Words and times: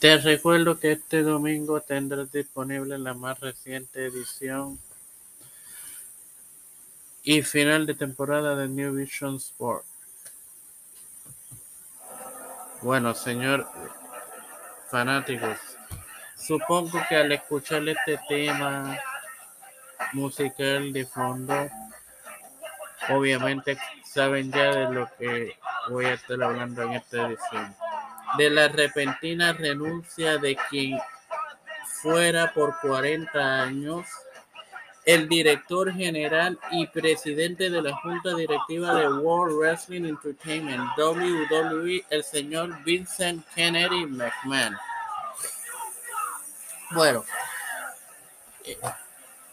Te 0.00 0.16
recuerdo 0.16 0.80
que 0.80 0.92
este 0.92 1.22
domingo 1.22 1.82
tendrás 1.82 2.32
disponible 2.32 2.96
la 2.96 3.12
más 3.12 3.38
reciente 3.38 4.06
edición 4.06 4.78
y 7.22 7.42
final 7.42 7.84
de 7.84 7.92
temporada 7.92 8.56
de 8.56 8.66
New 8.66 8.94
Vision 8.94 9.36
Sport. 9.36 9.84
Bueno, 12.80 13.12
señor 13.12 13.68
fanáticos, 14.90 15.58
supongo 16.34 16.98
que 17.06 17.16
al 17.16 17.32
escuchar 17.32 17.86
este 17.86 18.18
tema 18.26 18.96
musical 20.14 20.94
de 20.94 21.04
fondo, 21.04 21.68
obviamente 23.10 23.76
saben 24.02 24.50
ya 24.50 24.74
de 24.74 24.94
lo 24.94 25.10
que 25.18 25.58
voy 25.90 26.06
a 26.06 26.14
estar 26.14 26.42
hablando 26.42 26.84
en 26.84 26.92
esta 26.94 27.26
edición. 27.26 27.89
De 28.38 28.50
la 28.50 28.68
repentina 28.68 29.52
renuncia 29.52 30.38
de 30.38 30.56
quien 30.68 30.98
fuera 32.02 32.52
por 32.54 32.78
40 32.80 33.62
años 33.62 34.06
el 35.04 35.28
director 35.28 35.92
general 35.92 36.58
y 36.70 36.86
presidente 36.86 37.70
de 37.70 37.82
la 37.82 37.96
junta 37.96 38.34
directiva 38.34 38.94
de 38.94 39.08
World 39.08 39.56
Wrestling 39.56 40.04
Entertainment, 40.04 40.82
WWE, 40.96 42.04
el 42.10 42.22
señor 42.22 42.82
Vincent 42.84 43.44
Kennedy 43.54 44.06
McMahon. 44.06 44.76
Bueno, 46.90 47.24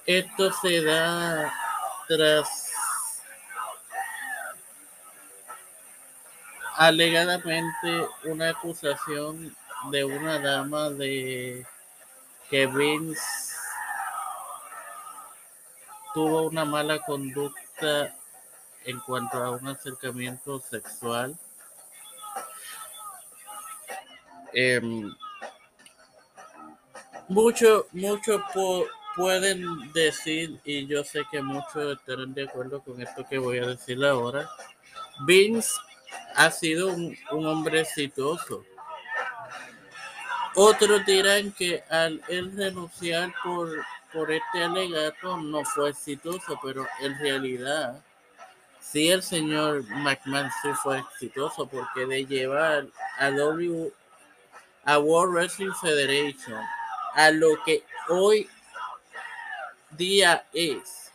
esto 0.05 0.51
se 0.61 0.83
da 0.83 1.53
tras 2.07 2.66
alegadamente 6.77 8.07
una 8.25 8.51
acusación 8.51 9.55
de 9.91 10.05
una 10.05 10.39
dama 10.39 10.91
de 10.91 11.65
que 12.49 12.67
Vince 12.67 13.19
tuvo 16.13 16.43
una 16.43 16.65
mala 16.65 16.99
conducta 16.99 18.15
en 18.85 18.99
cuanto 18.99 19.43
a 19.43 19.51
un 19.51 19.67
acercamiento 19.67 20.59
sexual. 20.59 21.35
Em, 24.53 25.13
mucho, 27.27 27.87
mucho 27.91 28.43
pueden 29.15 29.91
decir, 29.93 30.61
y 30.63 30.85
yo 30.85 31.03
sé 31.03 31.23
que 31.31 31.41
muchos 31.41 31.97
estarán 31.97 32.35
de 32.35 32.43
acuerdo 32.43 32.81
con 32.81 33.01
esto 33.01 33.27
que 33.27 33.39
voy 33.39 33.57
a 33.57 33.65
decir 33.65 34.03
ahora, 34.05 34.47
Vince 35.25 35.71
ha 36.37 36.51
sido 36.51 36.87
un, 36.89 37.17
un 37.31 37.45
hombre 37.45 37.81
exitoso. 37.81 38.63
Otros 40.55 41.05
dirán 41.05 41.51
que 41.51 41.83
al 41.89 42.21
él 42.29 42.51
renunciar 42.55 43.33
por 43.43 43.69
por 44.13 44.31
este 44.31 44.63
alegato 44.63 45.37
no 45.37 45.63
fue 45.63 45.89
exitoso, 45.89 46.59
pero 46.63 46.87
en 47.01 47.17
realidad 47.19 48.01
sí 48.79 49.09
el 49.09 49.21
señor 49.21 49.83
McMahon 49.89 50.49
sí 50.61 50.69
fue 50.81 50.99
exitoso 50.99 51.67
porque 51.67 52.05
de 52.05 52.25
llevar 52.25 52.87
a 53.17 53.29
W 53.29 53.91
a 54.85 54.99
World 54.99 55.33
Wrestling 55.33 55.73
Federation 55.81 56.59
a 57.13 57.31
lo 57.31 57.61
que 57.63 57.83
hoy 58.07 58.49
día 59.91 60.45
es 60.53 61.06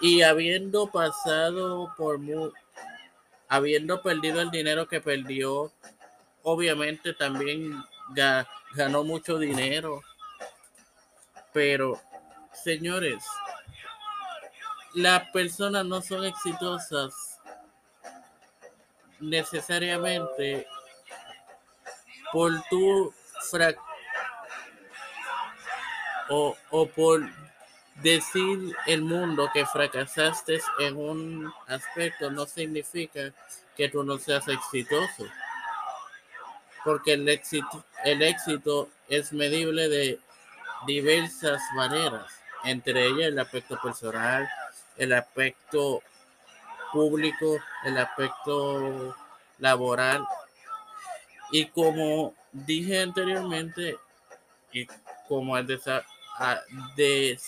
y 0.00 0.22
habiendo 0.22 0.86
pasado 0.86 1.92
por 1.96 2.18
habiendo 3.48 4.00
perdido 4.02 4.40
el 4.40 4.50
dinero 4.50 4.88
que 4.88 5.00
perdió 5.00 5.72
obviamente 6.42 7.12
también 7.14 7.82
ganó 8.74 9.04
mucho 9.04 9.38
dinero. 9.38 10.02
Pero, 11.52 12.00
señores, 12.52 13.24
las 14.94 15.30
personas 15.30 15.84
no 15.84 16.00
son 16.00 16.24
exitosas 16.24 17.40
necesariamente 19.18 20.66
por 22.32 22.52
tu 22.70 23.12
frac 23.50 23.78
o, 26.28 26.56
o 26.70 26.86
por 26.86 27.28
decir 28.02 28.74
el 28.86 29.02
mundo 29.02 29.50
que 29.52 29.66
fracasaste 29.66 30.60
en 30.78 30.96
un 30.96 31.52
aspecto 31.66 32.30
no 32.30 32.46
significa 32.46 33.32
que 33.76 33.88
tú 33.88 34.02
no 34.02 34.18
seas 34.18 34.46
exitoso 34.48 35.24
porque 36.84 37.14
el 37.14 37.28
éxito, 37.28 37.84
el 38.04 38.22
éxito 38.22 38.88
es 39.08 39.32
medible 39.32 39.88
de 39.88 40.20
diversas 40.86 41.60
maneras, 41.74 42.26
entre 42.64 43.06
ellas 43.06 43.28
el 43.28 43.38
aspecto 43.38 43.78
personal, 43.80 44.48
el 44.96 45.12
aspecto 45.12 46.02
público, 46.92 47.58
el 47.84 47.98
aspecto 47.98 49.16
laboral. 49.58 50.26
Y 51.52 51.66
como 51.66 52.34
dije 52.52 53.00
anteriormente, 53.00 53.98
y 54.72 54.86
como 55.28 55.60
de, 55.62 55.78
de 56.96 57.38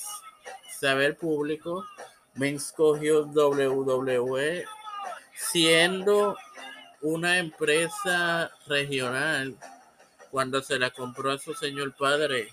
saber 0.83 1.17
público, 1.17 1.87
me 2.35 2.51
escogió 2.51 3.23
WWE 3.23 4.65
siendo 5.33 6.37
una 7.01 7.39
empresa 7.39 8.51
regional 8.67 9.57
cuando 10.33 10.61
se 10.61 10.81
la 10.81 10.91
compró 10.91 11.31
a 11.31 11.39
su 11.39 11.55
señor 11.55 11.95
padre 11.95 12.53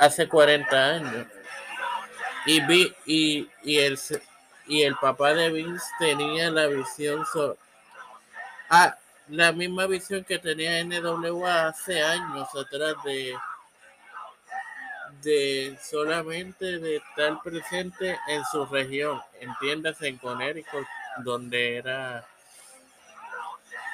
hace 0.00 0.28
40 0.28 0.84
años. 0.84 1.26
Y, 2.44 2.60
vi, 2.66 2.92
y, 3.06 3.48
y, 3.62 3.78
el, 3.78 3.96
y 4.66 4.82
el 4.82 4.96
papá 4.96 5.32
de 5.32 5.50
Vince 5.50 5.86
tenía 6.00 6.50
la 6.50 6.66
visión 6.66 7.24
sobre, 7.26 7.56
ah, 8.68 8.96
la 9.28 9.52
misma 9.52 9.86
visión 9.86 10.24
que 10.24 10.40
tenía 10.40 10.82
NWA 10.82 11.68
hace 11.68 12.02
años 12.02 12.48
atrás 12.56 12.96
de 13.04 13.36
de 15.22 15.78
solamente 15.82 16.78
de 16.78 16.96
estar 16.96 17.42
presente 17.42 18.18
en 18.28 18.44
su 18.50 18.66
región, 18.66 19.20
entiéndase 19.40 20.08
en 20.08 20.18
Connecticut, 20.18 20.86
donde 21.24 21.76
era 21.76 22.26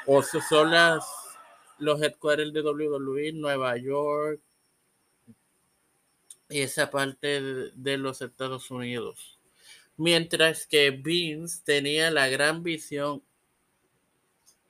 o 0.07 0.23
son 0.23 0.71
las 0.71 1.05
los 1.79 2.01
headquarters 2.01 2.53
de 2.53 2.63
WWE, 2.63 3.33
Nueva 3.33 3.77
York 3.77 4.41
y 6.49 6.61
esa 6.61 6.91
parte 6.91 7.41
de, 7.75 7.99
los 7.99 8.23
Estados 8.23 8.71
Unidos. 8.71 9.39
Mientras 9.97 10.67
que 10.67 10.91
Vince 10.91 11.63
tenía 11.65 12.11
la 12.11 12.29
gran 12.29 12.63
visión 12.63 13.23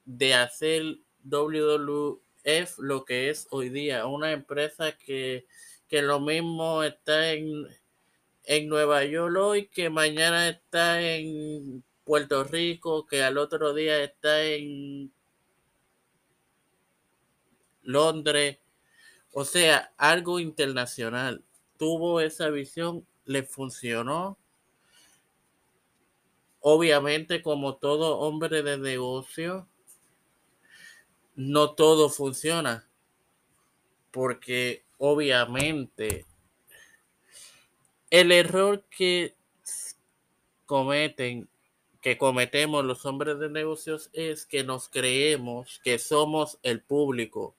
de 0.05 0.35
hacer 0.35 0.99
WWF 1.25 2.79
lo 2.79 3.05
que 3.05 3.31
es 3.31 3.49
hoy 3.51 3.71
día, 3.71 4.07
una 4.07 4.33
empresa 4.33 4.93
que, 4.93 5.47
que 5.89 6.03
lo 6.03 6.21
mismo 6.21 6.83
está 6.83 7.33
en, 7.33 7.67
en 8.45 8.69
Nueva 8.69 9.05
York 9.05 9.37
hoy, 9.39 9.67
que 9.69 9.91
mañana 9.91 10.49
está 10.49 11.01
en 11.03 11.83
Puerto 12.05 12.45
Rico, 12.45 13.07
que 13.07 13.23
al 13.23 13.39
otro 13.39 13.75
día 13.75 14.03
está 14.03 14.43
en 14.45 15.13
Londres, 17.83 18.59
o 19.33 19.45
sea, 19.45 19.93
algo 19.97 20.39
internacional. 20.41 21.45
Tuvo 21.77 22.21
esa 22.21 22.51
visión, 22.51 23.07
le 23.25 23.43
funcionó. 23.43 24.39
Obviamente, 26.61 27.43
como 27.43 27.77
todo 27.77 28.19
hombre 28.19 28.63
de 28.63 28.79
negocio, 28.79 29.69
no 31.35 31.75
todo 31.75 32.09
funciona, 32.09 32.89
porque 34.11 34.84
obviamente 35.07 36.25
el 38.09 38.33
error 38.33 38.87
que 38.89 39.35
cometen 40.65 41.47
que 42.01 42.17
cometemos 42.17 42.83
los 42.87 43.05
hombres 43.05 43.39
de 43.39 43.51
negocios 43.51 44.09
es 44.15 44.47
que 44.47 44.65
nos 44.65 44.89
creemos 44.89 45.79
que 45.85 45.99
somos 45.99 46.59
el 46.63 46.83
público. 46.83 47.55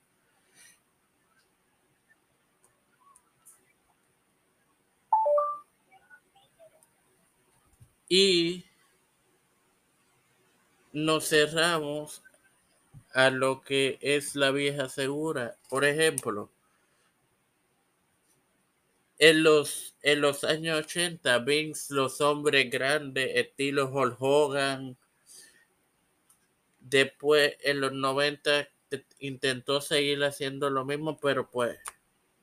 Y 8.08 8.64
nos 10.92 11.28
cerramos 11.28 12.24
a 13.12 13.30
lo 13.30 13.62
que 13.62 13.98
es 14.00 14.34
la 14.34 14.50
vieja 14.52 14.88
segura. 14.88 15.56
Por 15.68 15.84
ejemplo, 15.84 16.50
en 19.18 19.42
los, 19.42 19.96
en 20.02 20.20
los 20.20 20.44
años 20.44 20.78
80, 20.86 21.38
Vince, 21.40 21.94
los 21.94 22.20
hombres 22.20 22.70
grandes, 22.70 23.30
estilo 23.34 23.90
Hulk 23.90 24.16
Hogan, 24.20 24.96
Después, 26.88 27.56
en 27.64 27.80
los 27.80 27.92
90, 27.92 28.68
intentó 29.18 29.80
seguir 29.80 30.22
haciendo 30.22 30.70
lo 30.70 30.84
mismo, 30.84 31.18
pero 31.18 31.50
pues 31.50 31.76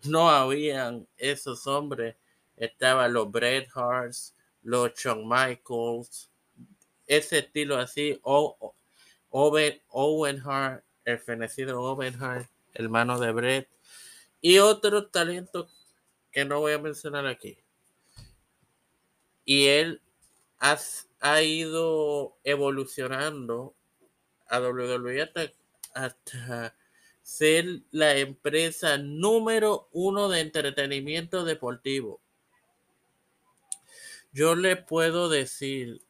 no 0.04 0.30
habían 0.30 1.08
esos 1.16 1.66
hombres. 1.66 2.18
Estaban 2.58 3.14
los 3.14 3.32
Bret 3.32 3.70
Harts, 3.74 4.36
los 4.62 4.94
Shawn 4.96 5.30
Michaels, 5.30 6.30
ese 7.08 7.40
estilo 7.40 7.78
así, 7.78 8.20
o, 8.22 8.76
Owen, 9.30 9.82
Owen 9.88 10.42
Hart, 10.46 10.84
el 11.06 11.20
fenecido 11.20 11.82
Owen 11.82 12.22
Hart, 12.22 12.50
hermano 12.74 13.20
de 13.22 13.32
Bret, 13.32 13.70
y 14.42 14.60
otros 14.60 15.10
talentos 15.10 15.83
que 16.34 16.44
no 16.44 16.60
voy 16.60 16.74
a 16.74 16.80
mencionar 16.80 17.28
aquí. 17.28 17.58
Y 19.46 19.68
él 19.68 20.02
ha, 20.60 20.78
ha 21.22 21.42
ido 21.44 22.36
evolucionando 22.44 23.76
a 24.48 24.60
WWE 24.60 25.22
hasta, 25.94 26.76
ser 27.22 27.84
la 27.92 28.18
empresa 28.18 28.98
número 28.98 29.88
uno 29.94 30.28
de 30.28 30.42
entretenimiento 30.42 31.46
deportivo. 31.46 32.20
Yo 34.34 34.56
le 34.56 34.76
puedo 34.76 35.30
decir 35.30 36.02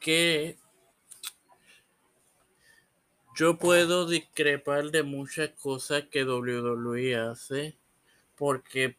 que 0.00 0.58
yo 3.38 3.56
puedo 3.56 4.04
discrepar 4.04 4.90
de 4.90 5.04
muchas 5.04 5.50
cosas 5.50 6.02
que 6.10 6.24
WWE 6.24 7.14
hace 7.14 7.78
porque 8.34 8.96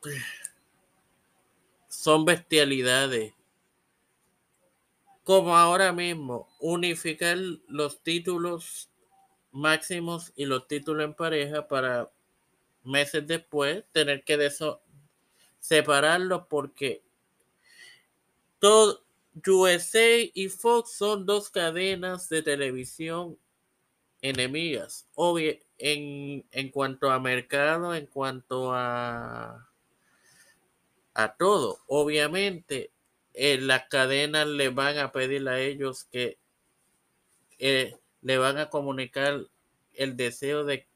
son 1.88 2.24
bestialidades. 2.24 3.34
Como 5.24 5.56
ahora 5.56 5.92
mismo, 5.92 6.48
unificar 6.60 7.36
los 7.66 8.00
títulos 8.00 8.88
máximos 9.50 10.32
y 10.36 10.44
los 10.44 10.68
títulos 10.68 11.04
en 11.04 11.14
pareja 11.14 11.66
para 11.66 12.12
meses 12.84 13.26
después 13.26 13.82
tener 13.90 14.22
que 14.22 14.34
eso 14.46 14.80
separarlos 15.58 16.42
porque 16.48 17.02
todo 18.60 19.02
USA 19.44 20.30
y 20.32 20.48
Fox 20.48 20.92
son 20.92 21.26
dos 21.26 21.50
cadenas 21.50 22.28
de 22.28 22.42
televisión 22.42 23.36
enemigas. 24.22 25.06
Obvio, 25.14 25.54
en, 25.78 26.46
en 26.50 26.70
cuanto 26.70 27.10
a 27.10 27.18
mercado, 27.20 27.94
en 27.94 28.06
cuanto 28.06 28.72
a 28.74 29.70
a 31.14 31.36
todo. 31.36 31.80
Obviamente, 31.86 32.92
eh, 33.34 33.58
las 33.58 33.88
cadenas 33.88 34.46
le 34.46 34.68
van 34.68 34.98
a 34.98 35.12
pedir 35.12 35.48
a 35.48 35.60
ellos 35.60 36.04
que 36.04 36.38
eh, 37.58 37.96
le 38.22 38.38
van 38.38 38.58
a 38.58 38.70
comunicar 38.70 39.46
el 39.94 40.16
deseo 40.16 40.64
de 40.64 40.86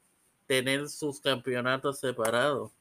tener 0.47 0.89
sus 0.89 1.21
campeonatos 1.21 2.01
separados. 2.01 2.73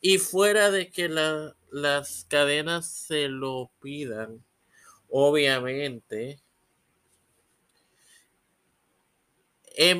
Y 0.00 0.18
fuera 0.18 0.70
de 0.70 0.90
que 0.90 1.08
las 1.08 2.24
cadenas 2.28 2.88
se 2.88 3.28
lo 3.28 3.70
pidan, 3.80 4.44
obviamente, 5.08 6.40
es, 9.78 9.96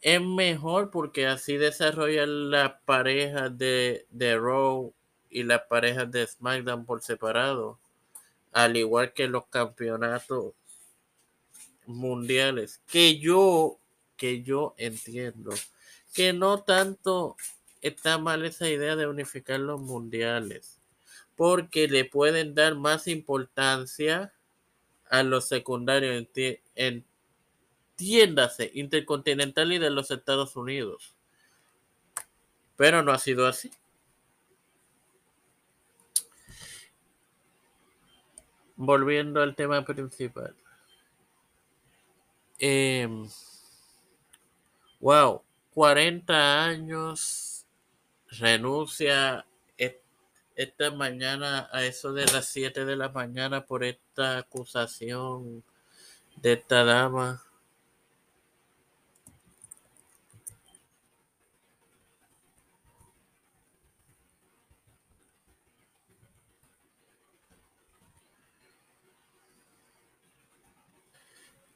es 0.00 0.22
mejor 0.22 0.90
porque 0.90 1.26
así 1.26 1.58
desarrollan 1.58 2.50
las 2.50 2.72
parejas 2.86 3.56
de, 3.58 4.06
de 4.10 4.38
Raw 4.38 4.94
y 5.28 5.42
las 5.42 5.62
parejas 5.68 6.10
de 6.10 6.26
SmackDown 6.26 6.86
por 6.86 7.02
separado, 7.02 7.78
al 8.52 8.74
igual 8.78 9.12
que 9.12 9.28
los 9.28 9.46
campeonatos 9.48 10.54
mundiales, 11.84 12.80
que 12.86 13.18
yo, 13.18 13.78
que 14.16 14.42
yo 14.42 14.74
entiendo 14.78 15.50
que 16.14 16.32
no 16.32 16.62
tanto 16.62 17.36
está 17.82 18.16
mal 18.16 18.46
esa 18.46 18.70
idea 18.70 18.96
de 18.96 19.06
unificar 19.06 19.60
los 19.60 19.78
mundiales, 19.78 20.80
porque 21.36 21.86
le 21.86 22.06
pueden 22.06 22.54
dar 22.54 22.76
más 22.76 23.08
importancia 23.08 24.32
a 25.10 25.22
los 25.22 25.48
secundarios, 25.48 26.26
entiéndase, 28.02 28.70
intercontinental 28.74 29.72
y 29.72 29.78
de 29.78 29.90
los 29.90 30.10
Estados 30.10 30.56
Unidos. 30.56 31.14
Pero 32.76 33.02
no 33.02 33.12
ha 33.12 33.18
sido 33.18 33.46
así. 33.46 33.70
volviendo 38.74 39.40
al 39.40 39.54
tema 39.54 39.84
principal. 39.84 40.56
wow, 44.98 45.34
em, 45.34 45.40
40 45.72 46.64
años, 46.64 47.64
renuncia 48.26 49.46
esta 50.56 50.90
mañana 50.90 51.68
a 51.70 51.84
eso 51.84 52.12
de 52.12 52.26
las 52.26 52.46
7 52.46 52.84
de 52.84 52.96
la 52.96 53.08
mañana 53.10 53.64
por 53.64 53.84
esta 53.84 54.38
acusación 54.38 55.62
de 56.36 56.54
esta 56.54 56.82
dama. 56.82 57.44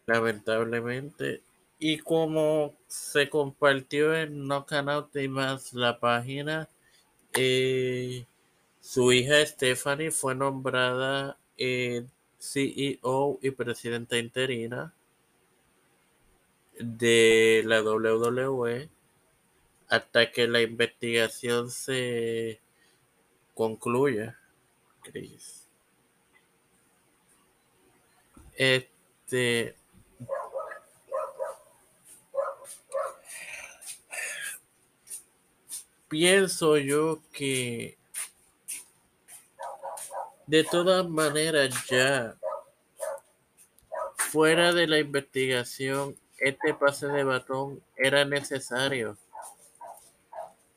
Lamentablemente. 0.06 1.42
Y 1.78 1.98
como 1.98 2.74
se 2.86 3.28
compartió 3.28 4.14
en 4.14 4.46
No 4.46 4.64
Canal 4.66 5.08
y 5.14 5.28
más 5.28 5.74
la 5.74 6.00
página, 6.00 6.68
eh, 7.34 8.26
su 8.80 9.12
hija 9.12 9.44
Stephanie 9.44 10.10
fue 10.10 10.34
nombrada 10.34 11.38
eh, 11.58 12.06
CEO 12.38 13.38
y 13.42 13.50
presidenta 13.50 14.16
interina 14.18 14.94
de 16.78 17.62
la 17.66 17.82
WWE 17.82 18.88
hasta 19.88 20.30
que 20.32 20.48
la 20.48 20.62
investigación 20.62 21.70
se 21.70 22.60
concluya. 23.54 24.38
Este 28.56 29.76
pienso 36.08 36.76
yo 36.76 37.20
que 37.32 37.96
de 40.46 40.64
todas 40.64 41.08
maneras 41.08 41.74
ya 41.88 42.36
fuera 44.16 44.72
de 44.72 44.86
la 44.86 44.98
investigación 44.98 46.16
este 46.38 46.74
pase 46.74 47.06
de 47.08 47.24
batón 47.24 47.82
era 47.96 48.24
necesario. 48.24 49.16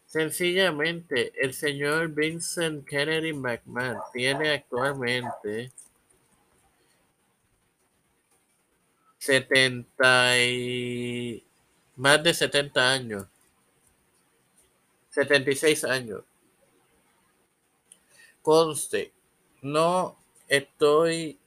Sencillamente, 0.06 1.32
el 1.40 1.54
señor 1.54 2.08
Vincent 2.10 2.88
Kennedy 2.88 3.34
McMahon 3.34 4.00
tiene 4.12 4.54
actualmente 4.54 5.72
70 9.20 10.40
y 10.40 11.44
más 11.96 12.24
de 12.24 12.34
70 12.34 12.92
años. 12.92 13.28
76 15.10 15.84
años. 15.84 16.24
Conste, 18.42 19.12
no 19.62 20.18
estoy 20.48 21.40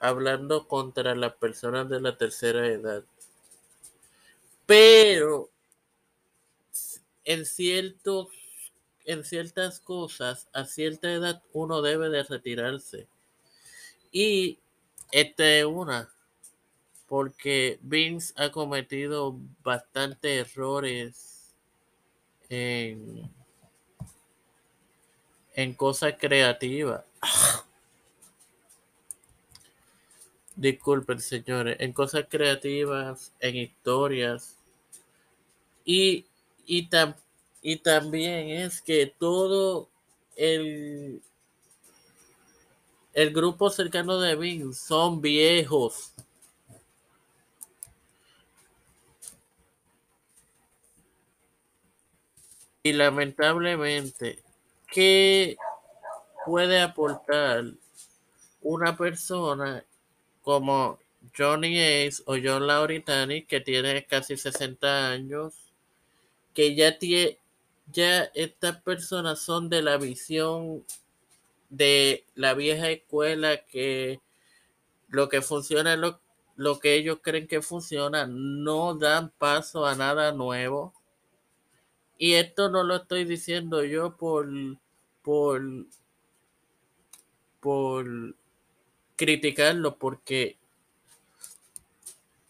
hablando 0.00 0.66
contra 0.66 1.14
las 1.14 1.34
personas 1.34 1.88
de 1.88 2.00
la 2.00 2.16
tercera 2.16 2.66
edad. 2.66 3.04
Pero 4.66 5.50
en 7.24 7.46
ciertos 7.46 8.28
en 9.04 9.24
ciertas 9.24 9.80
cosas 9.80 10.48
a 10.52 10.64
cierta 10.64 11.12
edad 11.12 11.42
uno 11.52 11.82
debe 11.82 12.08
de 12.08 12.22
retirarse. 12.22 13.08
Y 14.10 14.58
esta 15.10 15.48
es 15.48 15.64
una 15.64 16.08
porque 17.08 17.78
Vince 17.82 18.32
ha 18.36 18.50
cometido 18.50 19.36
bastantes 19.62 20.48
errores 20.48 21.31
en, 22.52 23.30
cosas 25.74 26.14
creativas. 26.18 27.02
Disculpen, 30.54 31.18
señores, 31.20 31.76
en 31.80 31.92
cosas 31.92 32.26
creativas, 32.28 33.32
en 33.40 33.56
historias. 33.56 34.58
Y, 35.84 36.26
y, 36.66 36.88
y 37.62 37.76
también 37.78 38.50
es 38.50 38.82
que 38.82 39.06
todo 39.18 39.88
el, 40.36 41.22
el 43.14 43.32
grupo 43.32 43.70
cercano 43.70 44.18
de 44.20 44.36
Vince 44.36 44.78
son 44.78 45.22
viejos. 45.22 46.12
Y 52.84 52.92
lamentablemente, 52.92 54.42
¿qué 54.88 55.56
puede 56.44 56.80
aportar 56.80 57.64
una 58.60 58.96
persona 58.96 59.84
como 60.42 60.98
Johnny 61.36 61.78
Ace 61.78 62.22
o 62.26 62.36
John 62.42 62.66
Lauritani, 62.66 63.44
que 63.44 63.60
tiene 63.60 64.04
casi 64.04 64.36
60 64.36 65.10
años, 65.10 65.54
que 66.54 66.74
ya 66.74 66.98
tiene, 66.98 67.38
ya 67.92 68.24
estas 68.34 68.80
personas 68.82 69.40
son 69.40 69.68
de 69.68 69.82
la 69.82 69.96
visión 69.96 70.84
de 71.70 72.24
la 72.34 72.54
vieja 72.54 72.90
escuela 72.90 73.58
que 73.64 74.20
lo 75.08 75.28
que 75.28 75.40
funciona 75.40 75.94
es 75.94 75.98
lo, 76.00 76.20
lo 76.56 76.80
que 76.80 76.94
ellos 76.94 77.18
creen 77.22 77.46
que 77.46 77.62
funciona, 77.62 78.26
no 78.26 78.94
dan 78.94 79.30
paso 79.38 79.86
a 79.86 79.94
nada 79.94 80.32
nuevo. 80.32 80.92
Y 82.22 82.34
esto 82.34 82.70
no 82.70 82.84
lo 82.84 82.94
estoy 82.94 83.24
diciendo 83.24 83.82
yo 83.82 84.16
por, 84.16 84.48
por, 85.22 85.60
por 87.58 88.36
criticarlo, 89.16 89.98
porque 89.98 90.56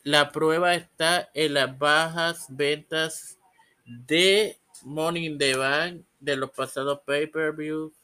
la 0.02 0.30
prueba 0.30 0.74
está 0.74 1.30
en 1.32 1.54
las 1.54 1.78
bajas 1.78 2.48
ventas 2.50 3.38
de 3.86 4.58
Money 4.82 5.24
in 5.24 5.38
the 5.38 5.56
Bank 5.56 6.02
de 6.20 6.36
los 6.36 6.50
pasados 6.50 7.00
pay-per-views, 7.06 7.94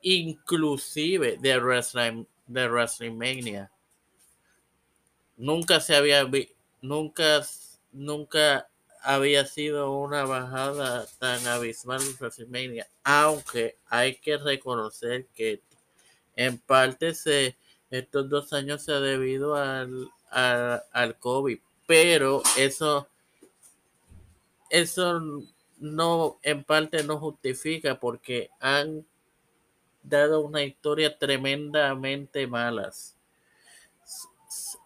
inclusive 0.00 1.36
de 1.36 1.58
Wrestling, 1.58 2.24
de 2.46 2.66
WrestleMania. 2.66 3.70
Nunca 5.36 5.80
se 5.80 5.96
había 5.96 6.24
visto, 6.24 6.54
nunca, 6.80 7.46
nunca 7.92 8.70
había 9.04 9.44
sido 9.44 9.92
una 9.92 10.24
bajada 10.24 11.06
tan 11.18 11.46
abismal 11.46 12.00
en 12.00 12.16
WrestleMania, 12.18 12.88
aunque 13.04 13.76
hay 13.86 14.16
que 14.16 14.38
reconocer 14.38 15.26
que 15.34 15.62
en 16.36 16.58
parte 16.58 17.14
se, 17.14 17.56
estos 17.90 18.30
dos 18.30 18.52
años 18.54 18.82
se 18.82 18.92
ha 18.92 19.00
debido 19.00 19.56
al, 19.56 20.08
al, 20.30 20.82
al 20.90 21.18
COVID, 21.18 21.58
pero 21.86 22.42
eso, 22.56 23.06
eso 24.70 25.20
no, 25.78 26.38
en 26.42 26.64
parte 26.64 27.04
no 27.04 27.18
justifica 27.18 28.00
porque 28.00 28.48
han 28.58 29.06
dado 30.02 30.40
una 30.40 30.62
historia 30.62 31.18
tremendamente 31.18 32.46
malas. 32.46 33.16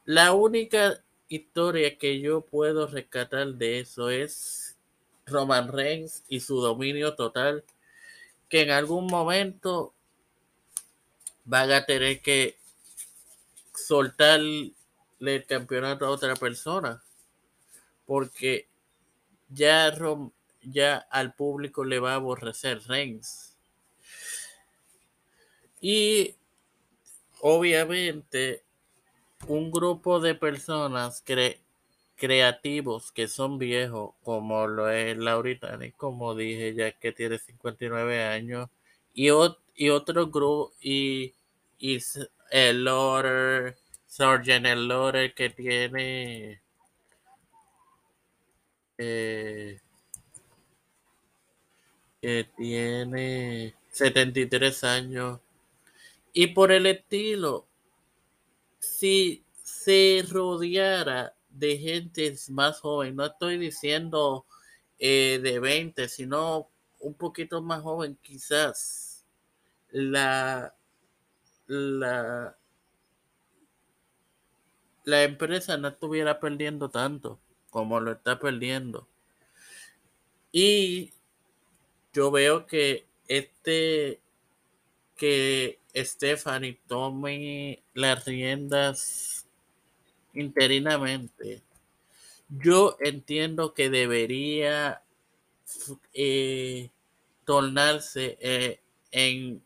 La 0.04 0.32
única 0.32 1.04
historia 1.28 1.98
que 1.98 2.20
yo 2.20 2.40
puedo 2.42 2.86
rescatar 2.86 3.54
de 3.54 3.80
eso 3.80 4.10
es 4.10 4.76
Roman 5.26 5.72
Reigns 5.72 6.24
y 6.28 6.40
su 6.40 6.60
dominio 6.60 7.14
total, 7.14 7.64
que 8.48 8.62
en 8.62 8.70
algún 8.70 9.06
momento 9.06 9.94
van 11.44 11.70
a 11.70 11.84
tener 11.84 12.20
que 12.20 12.56
soltar 13.74 14.40
el 14.40 15.46
campeonato 15.46 16.06
a 16.06 16.10
otra 16.10 16.34
persona. 16.36 17.02
Porque 18.06 18.68
ya, 19.50 19.94
ya 20.62 20.96
al 20.96 21.34
público 21.34 21.84
le 21.84 21.98
va 21.98 22.12
a 22.12 22.16
aborrecer 22.16 22.82
Reigns. 22.86 23.54
Y 25.80 26.34
obviamente 27.40 28.64
un 29.46 29.70
grupo 29.70 30.20
de 30.20 30.34
personas 30.34 31.22
cre 31.24 31.60
creativos 32.16 33.12
que 33.12 33.28
son 33.28 33.58
viejos, 33.58 34.14
como 34.24 34.66
lo 34.66 34.90
es 34.90 35.16
Lauritani, 35.16 35.92
como 35.92 36.34
dije, 36.34 36.74
ya 36.74 36.92
que 36.92 37.12
tiene 37.12 37.38
59 37.38 38.24
años, 38.24 38.68
y, 39.14 39.28
y 39.76 39.90
otro 39.90 40.26
grupo, 40.26 40.72
y, 40.80 41.34
y 41.78 41.98
el 42.50 42.84
Lord 42.84 43.76
Sargent 44.08 44.66
el 44.66 44.88
Lore 44.88 45.32
que 45.34 45.50
tiene 45.50 46.60
eh, 48.98 49.80
que 52.20 52.48
tiene 52.56 53.74
73 53.90 54.84
años. 54.84 55.40
Y 56.32 56.48
por 56.48 56.72
el 56.72 56.86
estilo 56.86 57.66
si 58.78 59.44
se 59.62 60.24
rodeara 60.28 61.34
de 61.50 61.76
gente 61.78 62.34
más 62.50 62.80
joven 62.80 63.16
no 63.16 63.26
estoy 63.26 63.58
diciendo 63.58 64.46
eh, 64.98 65.40
de 65.42 65.58
20 65.58 66.08
sino 66.08 66.70
un 67.00 67.14
poquito 67.14 67.62
más 67.62 67.82
joven 67.82 68.18
quizás 68.22 69.24
la 69.90 70.74
la 71.66 72.56
la 75.04 75.22
empresa 75.22 75.78
no 75.78 75.88
estuviera 75.88 76.38
perdiendo 76.38 76.90
tanto 76.90 77.40
como 77.70 78.00
lo 78.00 78.12
está 78.12 78.38
perdiendo. 78.38 79.08
Y 80.52 81.12
yo 82.12 82.30
veo 82.30 82.66
que 82.66 83.06
este 83.26 84.20
que 85.16 85.77
Stephanie 85.94 86.78
tome 86.86 87.82
las 87.94 88.24
riendas 88.24 89.46
interinamente. 90.34 91.62
Yo 92.48 92.96
entiendo 93.00 93.74
que 93.74 93.90
debería 93.90 95.02
eh, 96.14 96.90
tornarse 97.44 98.38
eh, 98.40 98.80
en, 99.10 99.62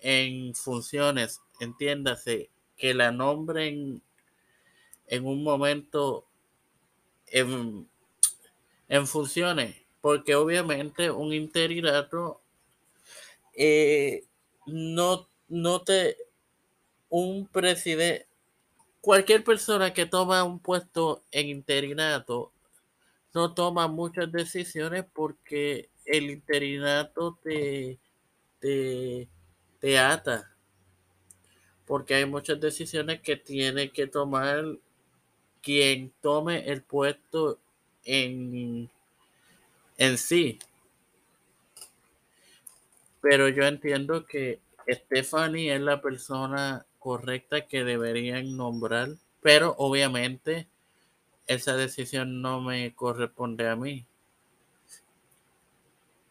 en 0.00 0.54
funciones, 0.54 1.40
entiéndase, 1.60 2.50
que 2.76 2.94
la 2.94 3.10
nombren 3.10 4.00
en 5.08 5.26
un 5.26 5.42
momento 5.42 6.26
en, 7.26 7.88
funciones, 9.06 9.76
porque 10.00 10.34
obviamente 10.34 11.10
un 11.10 11.32
interinato 11.32 12.40
eh, 13.54 14.24
no, 14.66 15.28
no 15.48 15.82
te, 15.82 16.16
un 17.08 17.46
presidente, 17.46 18.26
cualquier 19.00 19.44
persona 19.44 19.94
que 19.94 20.06
toma 20.06 20.44
un 20.44 20.58
puesto 20.58 21.22
en 21.30 21.48
interinato 21.48 22.52
no 23.34 23.54
toma 23.54 23.88
muchas 23.88 24.30
decisiones 24.32 25.04
porque 25.12 25.90
el 26.04 26.30
interinato 26.30 27.38
te, 27.42 27.98
te, 28.58 29.28
te 29.78 29.98
ata. 29.98 30.50
Porque 31.86 32.14
hay 32.14 32.26
muchas 32.26 32.60
decisiones 32.60 33.20
que 33.20 33.36
tiene 33.36 33.90
que 33.90 34.06
tomar 34.06 34.64
quien 35.62 36.12
tome 36.20 36.68
el 36.68 36.82
puesto 36.82 37.58
en, 38.04 38.90
en 39.96 40.18
sí. 40.18 40.58
Pero 43.20 43.48
yo 43.48 43.64
entiendo 43.64 44.26
que 44.26 44.60
Stephanie 44.88 45.74
es 45.74 45.80
la 45.80 46.00
persona 46.00 46.86
correcta 46.98 47.66
que 47.66 47.84
deberían 47.84 48.56
nombrar, 48.56 49.10
pero 49.42 49.74
obviamente 49.78 50.68
esa 51.46 51.76
decisión 51.76 52.40
no 52.40 52.60
me 52.60 52.94
corresponde 52.94 53.68
a 53.68 53.76
mí. 53.76 54.06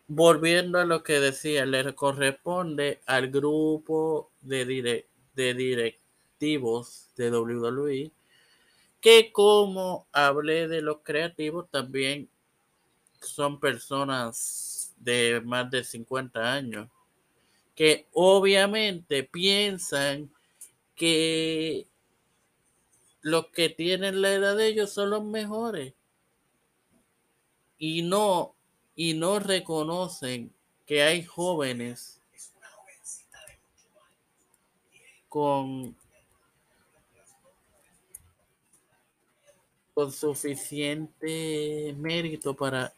Volviendo 0.08 0.80
a 0.80 0.86
lo 0.86 1.04
que 1.04 1.20
decía, 1.20 1.66
le 1.66 1.94
corresponde 1.94 3.02
al 3.06 3.30
grupo 3.30 4.32
de, 4.42 5.06
de 5.36 5.54
directivos 5.54 7.12
de 7.16 7.32
WWE 7.32 8.12
que 9.02 9.32
como 9.32 10.08
hablé 10.12 10.68
de 10.68 10.82
los 10.82 10.98
creativos, 11.04 11.70
también 11.70 12.30
son 13.22 13.60
personas 13.60 14.94
de 14.98 15.42
más 15.46 15.70
de 15.70 15.84
50 15.84 16.54
años 16.54 16.90
que 17.78 18.08
obviamente 18.12 19.24
piensan 19.24 20.32
que 20.96 21.86
los 23.22 23.50
que 23.50 23.70
tienen 23.70 24.24
la 24.24 24.34
edad 24.34 24.58
de 24.58 24.66
ellos 24.66 24.92
son 24.92 25.12
los 25.12 25.24
mejores 25.24 25.94
y 27.78 28.02
no 28.02 28.56
y 28.96 29.14
no 29.14 29.38
reconocen 29.38 30.52
que 30.88 31.04
hay 31.04 31.24
jóvenes 31.24 32.20
con 35.30 35.96
con 39.94 40.12
suficiente 40.12 41.94
mérito 41.96 42.56
para 42.56 42.92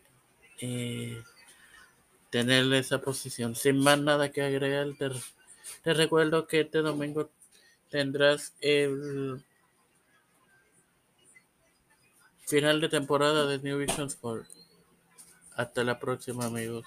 eh, 0.62 1.22
tener 2.30 2.72
esa 2.74 3.02
posición. 3.02 3.56
Sin 3.56 3.80
más 3.80 4.00
nada 4.00 4.32
que 4.32 4.42
agregar, 4.42 4.88
te, 4.98 5.10
te 5.84 5.94
recuerdo 5.94 6.48
que 6.48 6.62
este 6.62 6.80
domingo 6.80 7.30
tendrás 7.90 8.54
el 8.62 9.44
final 12.46 12.82
de 12.82 12.90
temporada 12.90 13.46
de 13.46 13.60
New 13.60 13.78
Vision 13.78 14.08
Sport. 14.08 14.48
Hasta 15.56 15.84
la 15.84 16.00
próxima, 16.00 16.46
amigos. 16.46 16.86